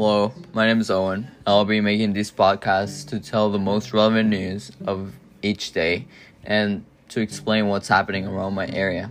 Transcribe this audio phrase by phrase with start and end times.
[0.00, 1.28] Hello, my name is Owen.
[1.44, 6.06] I'll be making these podcasts to tell the most relevant news of each day
[6.44, 9.10] and to explain what's happening around my area.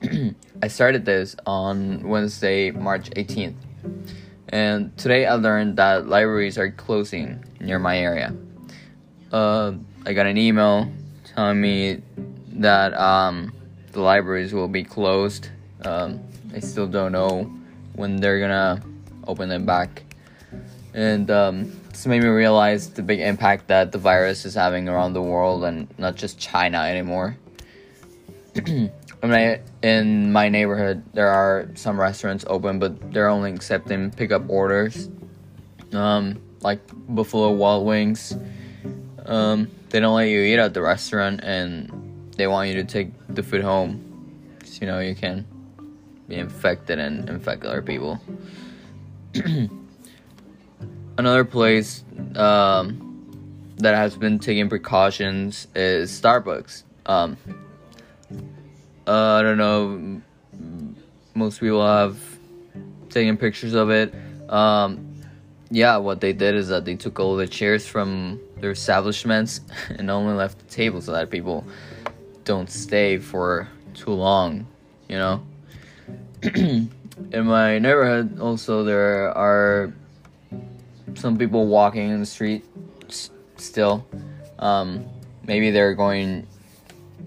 [0.62, 3.56] I started this on Wednesday, March 18th,
[4.50, 8.36] and today I learned that libraries are closing near my area.
[9.32, 9.72] Uh,
[10.06, 10.92] I got an email
[11.24, 12.02] telling me
[12.52, 13.52] that um,
[13.90, 15.48] the libraries will be closed.
[15.84, 16.20] Um,
[16.54, 17.52] I still don't know
[17.96, 18.80] when they're gonna
[19.26, 20.02] open them back.
[20.94, 25.12] And um, this made me realize the big impact that the virus is having around
[25.12, 27.36] the world and not just China anymore.
[29.24, 34.48] I mean, in my neighborhood, there are some restaurants open, but they're only accepting pickup
[34.48, 35.08] orders.
[35.92, 38.36] Um, like Buffalo Wild Wings,
[39.26, 43.08] um, they don't let you eat at the restaurant, and they want you to take
[43.28, 44.58] the food home.
[44.64, 45.46] So, you know you can
[46.28, 48.20] be infected and infect other people.
[51.18, 52.04] Another place
[52.36, 56.84] um, that has been taking precautions is Starbucks.
[57.06, 57.36] Um,
[59.06, 60.22] uh, I don't know.
[61.34, 62.16] Most people have
[63.10, 64.14] taken pictures of it.
[64.48, 65.14] Um,
[65.70, 70.10] yeah, what they did is that they took all the chairs from their establishments and
[70.10, 71.64] only left the table so that people
[72.44, 74.66] don't stay for too long,
[75.08, 75.44] you know?
[77.32, 79.92] in my neighborhood, also, there are
[81.14, 82.64] some people walking in the street
[83.08, 84.06] s- still.
[84.58, 85.04] Um,
[85.46, 86.46] maybe they're going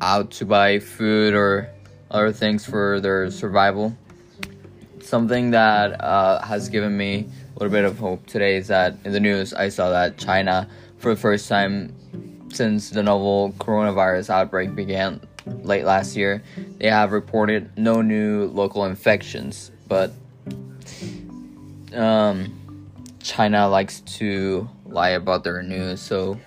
[0.01, 1.69] out to buy food or
[2.11, 3.95] other things for their survival.
[5.01, 9.13] Something that uh, has given me a little bit of hope today is that in
[9.13, 11.93] the news I saw that China, for the first time
[12.49, 15.21] since the novel coronavirus outbreak began
[15.63, 16.43] late last year,
[16.77, 20.11] they have reported no new local infections, but
[21.93, 22.53] um,
[23.21, 26.39] China likes to lie about their news, so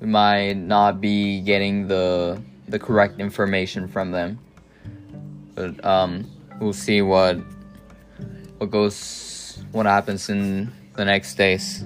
[0.00, 4.38] we might not be getting the the correct information from them.
[5.54, 6.30] But um,
[6.60, 7.38] we'll see what
[8.58, 11.84] what goes what happens in the next days.